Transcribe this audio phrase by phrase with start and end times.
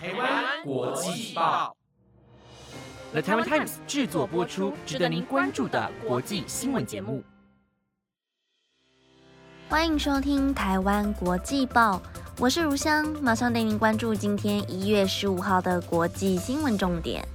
[0.00, 1.76] 台湾国际报
[3.10, 7.24] ，The Taiwan Times 制作播出，值得您关注的国际新闻节目。
[9.68, 12.00] 欢迎收听台湾国际报，
[12.38, 17.26] 我是如香，马上带您关注今天一月十五号的国际新闻重点。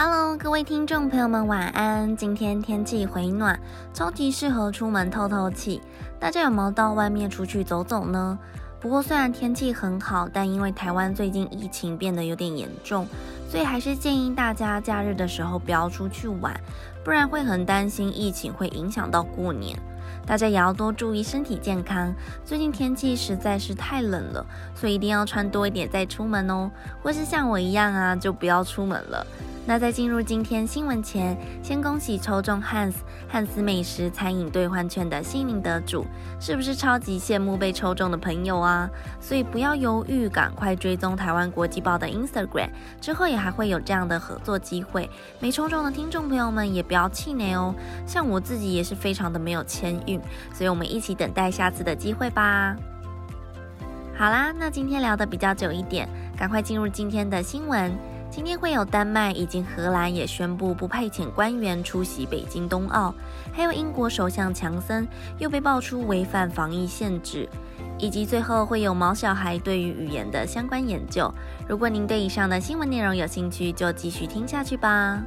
[0.00, 2.16] Hello，各位听众朋友们，晚安。
[2.16, 3.58] 今天天气回暖，
[3.92, 5.82] 超级适合出门透透气。
[6.20, 8.38] 大家有没有到外面出去走走呢？
[8.78, 13.08] 不过虽然天气很好，但因为台湾最近疫情变得有点严重，
[13.50, 16.54] 所以还是建议大家假日的时候不要出去玩，
[17.02, 19.76] 不然会很担心疫情会影响到过年。
[20.24, 22.14] 大家也要多注意身体健康。
[22.44, 26.70] 最近天气实在是太冷了，所以一定要穿多一点再出门哦。
[27.02, 29.26] 或是像我一样啊，就不要出门了。
[29.68, 36.06] 那在进入今天新闻前，先恭喜抽中汉斯汉斯美食餐饮兑换券的幸运得主，
[36.40, 38.88] 是不是超级羡慕被抽中的朋友啊？
[39.20, 45.10] 所以不要犹豫，赶快追踪台湾国际报的 Instagram，之后也还会有这样的合作机会。
[45.38, 47.74] 没抽中的听众朋友们也不要气馁哦，
[48.06, 50.18] 像我自己也是非常的没有签运，
[50.54, 52.74] 所以我们一起等待下次的机会吧。
[54.16, 57.92] 好啦，那今天聊的比较久一点，赶快进入今天的新闻。
[58.30, 63.12] 今天会有丹麦以及荷兰也宣布不派遣官员出席北京冬奥，
[63.52, 65.06] 还有英国首相强森
[65.38, 67.48] 又被爆出违反防疫限制，
[67.98, 71.32] 以及最后会有毛小孩对于语言的相关研究。
[71.66, 75.20] 如果您对以上的新闻内容有兴趣，就继续听下去吧。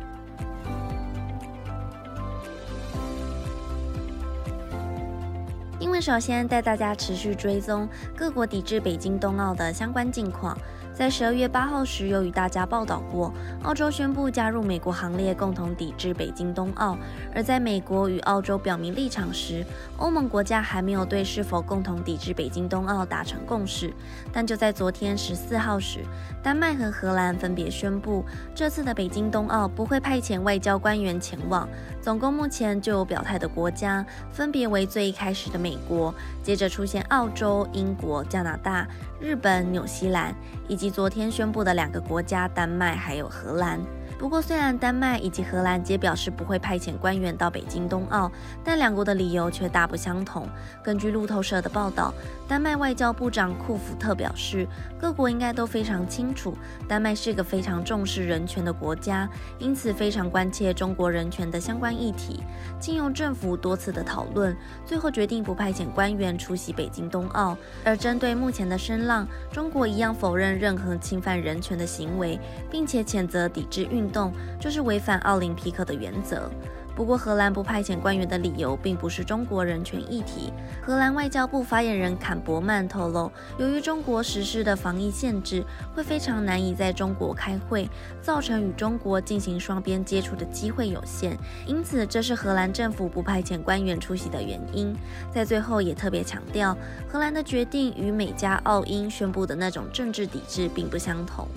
[5.79, 10.57] 因为首先带大家持续追踪各国抵制北京冬奥的相关近况。
[11.01, 16.95] 在十二月八号时，有与大家报道过，澳洲宣布加入美国行列，共同抵制北京冬奥。
[17.33, 19.65] 而在美国与澳洲表明立场时，
[19.97, 23.91] 欧盟国家还没有对是否共同抵制北京冬奥达成共识。
[24.31, 26.01] 但就在昨天十四号时，
[26.43, 28.23] 丹麦和荷兰分别宣布，
[28.53, 31.67] 这次的北京冬奥不会派遣外交官员前往。
[31.99, 38.87] 总共目前就有表态的国家，分别为最一开始的美国，接着出现澳洲、英国、加拿大、
[39.19, 40.35] 日本、纽西兰，
[40.67, 40.90] 以及。
[40.91, 43.79] 昨天宣布的两个国家，丹麦还有荷兰。
[44.21, 48.31] 不过，虽然丹麦以及荷兰皆表示不会派遣官员到北京冬奥，
[48.63, 50.47] 但两国的理由却大不相同。
[50.83, 52.13] 根据路透社的报道，
[52.47, 54.67] 丹麦外交部长库福特表示，
[54.99, 56.55] 各国应该都非常清楚，
[56.87, 59.27] 丹麦是个非常重视人权的国家，
[59.57, 62.43] 因此非常关切中国人权的相关议题。
[62.79, 64.55] 经由政府多次的讨论，
[64.85, 67.57] 最后决定不派遣官员出席北京冬奥。
[67.83, 72.39] 而针对目前的声浪，中国一样否认任何侵犯人权的行为，
[72.69, 74.10] 并且谴责抵制运。
[74.11, 76.49] 动就是违反奥林匹克的原则。
[76.93, 80.51] 不过，荷兰不派遣官员的理由并不是中国人权议题。
[80.81, 85.63] 荷兰外交部发言人坎伯曼透露，由于中国实施的防疫限制，
[85.95, 87.89] 会非常难以在中国开会，
[88.21, 91.35] 造成与中国进行双边接触的机会有限。
[91.65, 94.93] 因此，这是荷兰政府不派遣官员出席的原因。
[95.33, 101.47] 在最后，也特别强调，荷兰的决定与美加澳英宣布的那种政治抵制并不相同。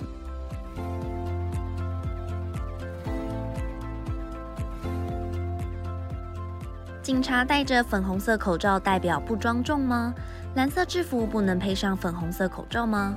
[7.05, 10.11] 警察戴着粉红色口罩代表不庄重吗？
[10.55, 13.15] 蓝色制服不能配上粉红色口罩吗？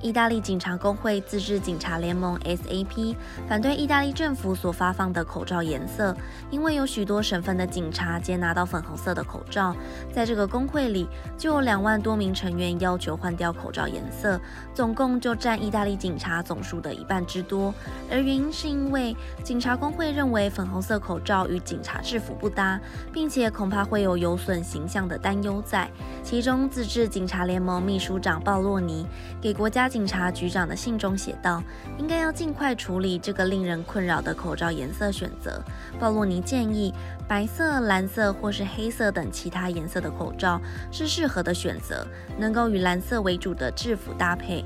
[0.00, 3.16] 意大利警察工会自治警察联盟 （SAP）
[3.48, 6.16] 反对意大利政府所发放的口罩颜色，
[6.52, 9.74] 因为有许多省份的警察皆拿到粉红色的口罩。
[10.12, 14.40] 在这个工会里，就有两万多名成员要求换掉口罩颜色，
[14.72, 17.74] 总共就占意大利警察总数的一半之多。
[18.08, 22.80] 而原因是因为警察工会认为粉红色口罩与警察制服不搭，
[23.12, 25.90] 并且恐怕会有有损形象的担忧在。
[26.22, 29.04] 其中，自治警察联盟秘书长鲍洛尼
[29.40, 29.87] 给国家。
[29.88, 31.62] 警察局长的信中写道
[31.98, 35.62] ：“应该要尽快处理这个令人困扰的口罩颜色选择。”
[35.98, 36.92] 鲍洛尼建议，
[37.26, 40.60] 白色、蓝色或是黑色等其他颜色的口罩
[40.92, 42.06] 是适合的选择，
[42.38, 44.64] 能够与蓝色为主的制服搭配。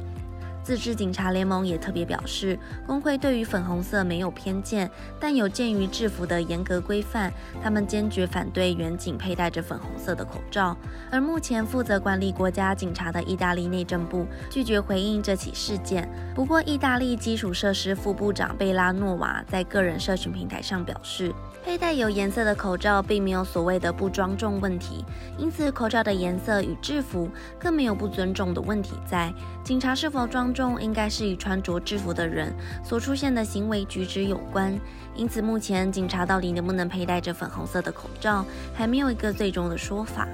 [0.62, 7.32] 自治警察联盟也特别表示，工会对于粉红色没有偏见，但有鉴于制服的严格规范，
[7.62, 10.76] 他们坚决反对远警佩戴着粉红色的口罩。
[11.11, 16.09] 而目前负责管理国家警察的意大利内政部拒绝回应这起事件。
[16.35, 21.35] 不过，意大利基础设施副部长贝拉诺瓦在个人社群平台上表示。
[21.65, 25.05] 佩戴有颜色的口罩并没有所谓的不庄重问题，
[25.38, 29.32] 因此口罩的颜色与制服更没有不尊重的问题在。
[29.62, 32.53] 警察是否装众，应该是与穿着制服的人
[32.85, 34.79] 所出现的行为举止有关。
[35.15, 38.45] 因此，目前警察到底能不能佩戴着粉红色的口罩，
[38.75, 40.27] 还没有一个最终的说法。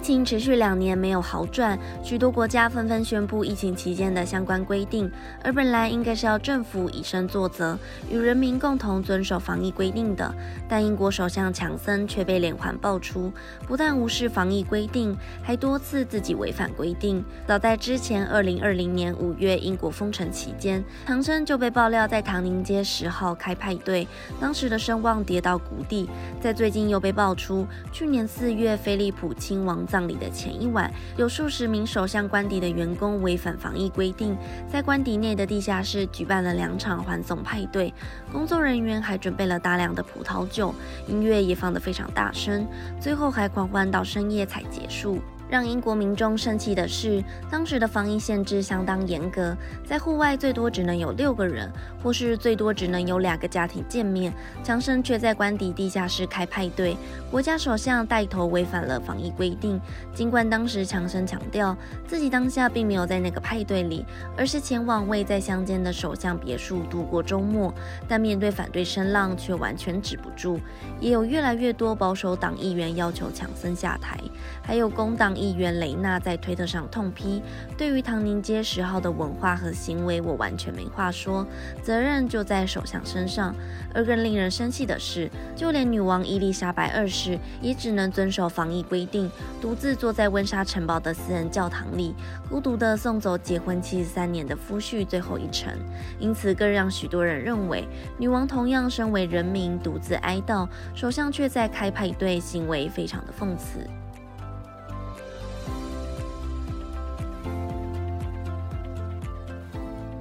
[0.00, 5.08] 疫情持续两年没有好转，许多国家纷纷宣布疫情期间的相关规定，
[5.44, 7.78] 而本来应该是要政府以身作则，
[8.10, 10.34] 与人民共同遵守防疫规定的，
[10.66, 13.30] 但英国首相强森却被连环爆出，
[13.68, 17.22] 不但无视防疫规定，还多次自己违反规定。
[17.46, 24.08] 早在之前二零二零年五月英国封城期间，强森就被爆料在唐宁街十号开派对，
[24.40, 26.08] 当时的声望跌到谷底。
[26.40, 29.86] 在最近又被爆出，去年四月菲利普亲王。
[29.90, 37.92] 葬礼的前一晚，有数十名首相官邸的员工违反防疫规定，在官邸内的地下室举办了两场欢送派对。
[38.32, 40.72] 工作人员还准备了大量的葡萄酒，
[41.08, 42.66] 音乐也放得非常大声，
[43.00, 45.20] 最后还狂欢到深夜才结束。
[45.50, 51.68] 让英国民众生气的是，当时的防疫限制相当严格，在户外最多只能有六个人，
[52.00, 54.32] 或是最多只能有两个家庭见面。
[54.62, 56.96] 强生却在官邸地下室开派对，
[57.32, 59.80] 国家首相带头违反了防疫规定。
[60.14, 61.76] 尽管当时强生强调
[62.06, 64.06] 自己当下并没有在那个派对里，
[64.36, 67.74] 而是前往位在乡间的首相别墅度过周末，
[68.06, 70.60] 但面对反对声浪却完全止不住。
[71.00, 74.16] 也有越来越多保守党议员要求强森下台，
[74.62, 75.34] 还有工党。
[75.40, 77.42] 议员雷纳在推特上痛批
[77.78, 81.46] ：“对于唐宁街十号的文化和行为，我完全没话说，
[81.82, 83.54] 责任就在首相身上。”
[83.94, 92.14] 而更令人生气的是，就连女王伊丽莎白二世也只能遵守防疫规定，独自坐在温莎城堡的私人教堂里，
[92.48, 95.72] 孤独地送走结婚七十三年的夫婿最后一程。
[96.18, 97.88] 因此，更让许多人认为，
[98.18, 103.80] 女王同样身为人民，独自哀悼，首相却在开派对，行为非常的讽刺。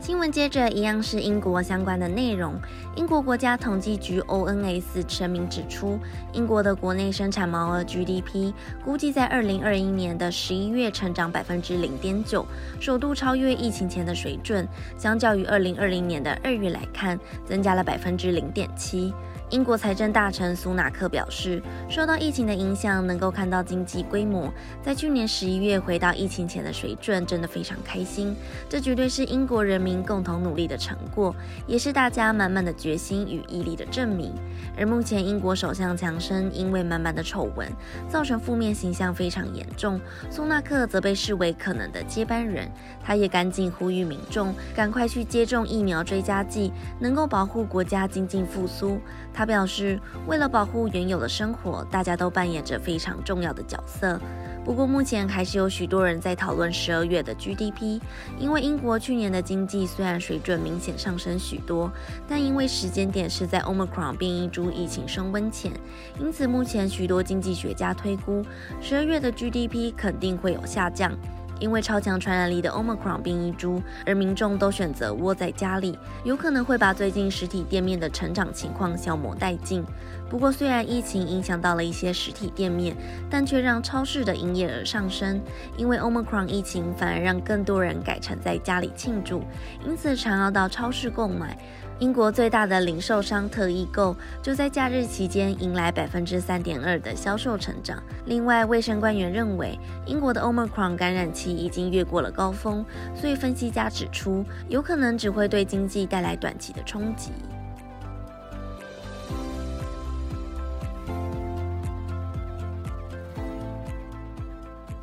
[0.10, 2.60] 新闻接着一样是英国相关的内容。
[2.96, 6.00] 英国国家统计局 ONS 声明指出，
[6.34, 8.52] 英国的国内生产毛额 GDP
[8.84, 12.44] 估计在二零二一年的十一月成长百分之零点九，
[12.80, 14.68] 首度超越疫情前的水准。
[14.98, 19.14] 相较于二零二零年的二月来看，增加了百分之零点七。
[19.52, 21.60] 英国财政大臣苏纳克表示，
[21.90, 24.54] 受到疫情的影响，能够看到经济规模
[24.84, 28.36] 在去年十一月回到疫情前的水准，真的非常开心。
[28.70, 31.36] 这绝对是英国人民共同努力的成果，
[31.66, 34.32] 也是大家满满的决心与毅力的证明。
[34.78, 37.68] 而目前，英国首相强生因为满满的丑闻，
[38.08, 40.00] 造成负面形象非常严重，
[40.30, 42.70] 苏纳克则被视为可能的接班人。
[43.04, 49.00] 他也赶紧呼吁民众赶快去接种疫苗追加剂，能够保护国家经济复苏。
[49.40, 49.98] 他表示，
[50.28, 54.20] 为了保护原有的生活，大家都扮演着非常重要的角色。
[54.66, 58.02] 不过，目前还是有许多人在讨论十二月的 GDP，
[58.38, 61.90] 因为英国去年的经济虽然水准明显上升许多，
[62.28, 65.72] 但因为时间点是在 Omicron 变异株疫情升温前，
[66.20, 68.44] 因此目前许多经济学家推估，
[68.82, 71.18] 十二月的 GDP 肯定会有下降。
[71.60, 79.84] 因为超强传染力的 Omicron 变异株，而民众都选择窝在家里，有可能会把最近实体店面的成长情况消磨殆尽。
[80.30, 82.96] 不过，虽然疫情影响到了一些实体店面，
[83.30, 85.42] 但却让超市的营业额上升。
[85.76, 89.44] 因为 Omicron 疫情反而让更多人改成在家里庆祝，
[89.84, 91.58] 因此常要到超市购买。
[92.00, 98.02] 英国最大的零售商特易购就在假日期间迎来百分之三点二的销售成长。
[98.26, 107.32] 另外，卫生官员认为英国的 Omicron 感染期已经越过了高峰，所以分析家指出，有可能只会对经济带来短期的冲击。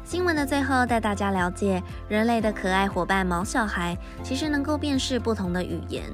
[0.03, 6.05] 新闻的最后，带大家了解人类的可爱伙伴毛小孩，其实能够辨识不同的语言。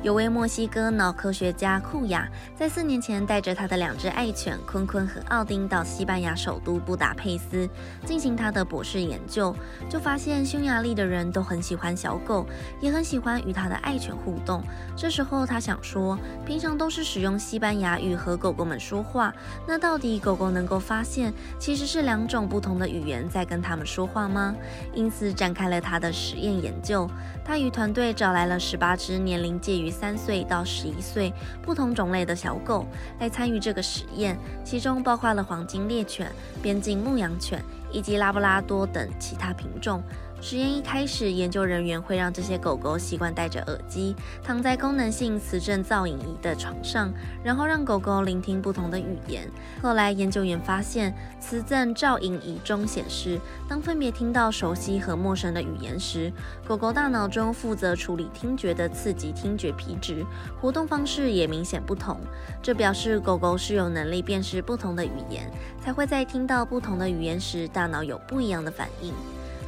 [0.00, 7.68] 有位墨西哥脑科学家库亚，在四年前带着他的两只爱犬坤坤和奥丁到西班牙首都布达佩斯
[8.06, 9.52] 进行他的博士研究，
[9.90, 12.46] 就发现匈牙利的人都很喜欢小狗，
[12.80, 14.62] 也很喜欢与他的爱犬互动。
[14.96, 19.34] 这时候他想说，平常都是使用西班牙语和狗狗们说话，
[19.66, 24.54] 那到底狗狗能够发现其实是两种不同的语言在跟他们说话吗？
[24.94, 27.10] 因此展开了他的实验研究。
[27.44, 32.86] 他与团队找来了十八只年龄介于三岁到十一岁不同种类的小狗
[33.20, 36.30] 来参与这个实验，其中包括了黄金猎犬、
[36.62, 40.02] 边境牧羊犬以及拉布拉多等其他品种。
[40.40, 49.50] 实验一开始，研究人员会让这些狗狗习惯戴着耳机，躺在功能性磁振造影仪的床上，然后让狗狗聆听不同的语言。
[49.82, 56.32] 后来，研究员发现，磁振造影仪中显示，当分别听到熟悉和陌生的语言时，
[56.66, 60.24] 狗狗大脑中负责处理听觉的刺激听觉皮质
[60.60, 62.16] 活动方式也明显不同。
[62.62, 65.50] 这表示狗狗是有能力辨识不同的语言，
[65.84, 69.12] 才会在听到不同的语言时，大脑有不一样的反应。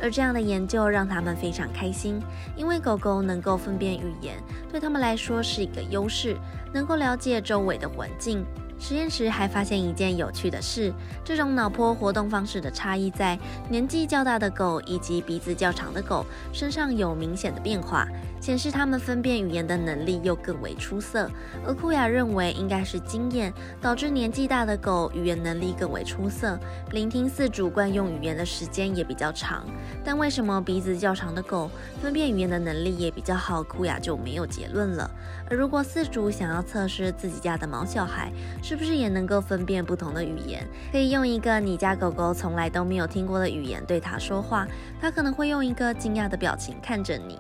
[0.03, 2.21] 而这样的研究让他们非常开心，
[2.57, 4.37] 因为狗狗能够分辨语言，
[4.71, 6.37] 对他们来说是一个优势，
[6.73, 8.45] 能够了解周围的环境。
[8.81, 18.09] 实验时还发现一件有趣的事：这种脑波活动方式的差异在年纪较大的狗以及鼻子较长的狗身上有明显的变化。
[18.41, 21.31] 显示他们分辨语言的能力又更为出色，
[21.63, 26.59] 而库雅认为应该是经验导致年纪大的狗语言能力更为出色，
[26.91, 29.67] 聆听四主惯用语言的时间也比较长。
[30.03, 31.71] 但为什么鼻子较长的狗
[32.01, 33.63] 分辨语言的能力也比较好？
[33.63, 35.11] 库雅就没有结论了。
[35.51, 38.33] 而如果四主想要测试自己家的毛小孩
[38.71, 44.65] 是不是也能够分辨不同的语言，可以用一个你家狗狗从来都没有听过的语言对它说话，
[45.01, 47.37] 它可能会用一个惊讶的表情看着你。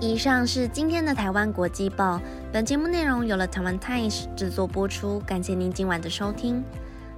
[0.00, 2.20] 以上是今天的台湾国际报。
[2.52, 6.64] 本节目内容由了台湾 Times 制作播出，感谢您今晚的收听。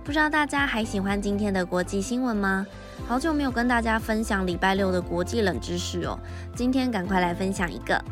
[0.04, 2.66] 不知道大家还喜欢今天的国际新闻吗？
[3.06, 6.18] 好久没有跟大家分享礼拜六的国际冷知识哦，
[6.56, 8.02] 今天赶快来分享一个。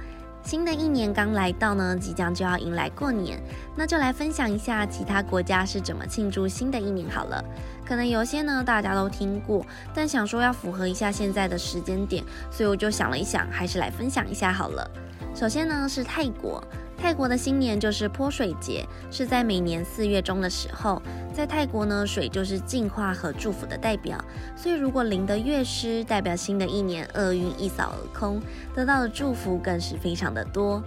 [0.45, 3.43] 新的一年刚来到呢，即将就要迎来过年，
[3.77, 7.45] 那就来分享一下其他国家是怎么庆祝新的一年好了。
[7.85, 14.89] 可能有些呢大家都听过，但想说要符合一下现在的时间点，所以我就想了一想，还是来分享一下好了。
[15.35, 16.63] 首先呢是泰国。
[17.01, 21.01] 泰国的新年就是泼水节，是在每年四月中的时候。
[21.33, 24.23] 在泰国呢，水就是净化和祝福的代表，
[24.55, 28.41] 所以如果淋得越湿，代表新的一年厄运一扫而空，
[28.75, 30.83] 得到的祝福更是非常的多。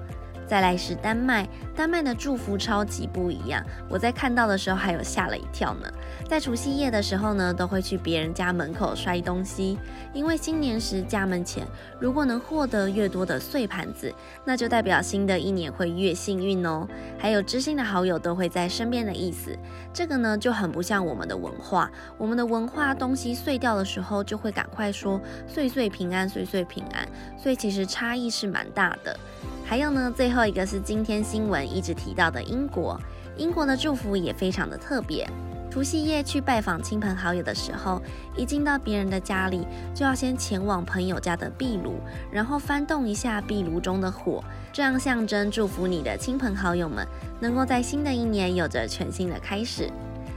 [0.53, 5.91] 再来是丹麦，丹麦的祝福超级不一样，我在看到的时候还有吓了一跳呢。
[6.29, 9.79] 在除夕夜的时候呢，都会去别人家门口摔东西，
[10.13, 11.65] 因为新年时家门前
[12.00, 14.13] 如果能获得越多的碎盘子，
[14.45, 16.88] 那就代表新的一年会越幸运哦。
[17.17, 19.57] 还有知心的好友都会在身边的意思，
[19.91, 27.07] 这个呢就很不像我们的文化，我们的文化东西碎掉的时候就会赶快说岁岁平安，岁岁平安，
[27.41, 29.17] 所以其实差异是蛮大的。
[29.65, 33.00] 还有呢，最后后一个是今天新闻一直提到的英国，
[33.38, 35.25] 英国的祝福也非常的特别。
[35.71, 38.01] 除夕夜去拜访亲朋好友的时候，
[38.35, 41.95] 一进到别人的家里，就要先前往朋友家的壁炉，
[42.29, 47.07] 然后翻动一下壁炉中的火，这样象征祝福你的亲朋好友们
[47.39, 49.89] 能够在新的一年有着全新的开始，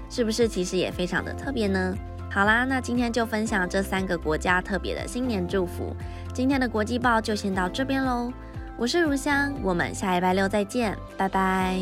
[0.08, 0.46] 是不是？
[0.46, 1.92] 其实也非常的特别呢。
[2.30, 5.92] 好啦，那今天就分享这三个国家特别的新年祝福。
[6.32, 8.32] 今天的国际报就先到这边喽。
[8.76, 11.80] 我是如香，我们下礼拜六再见，拜拜。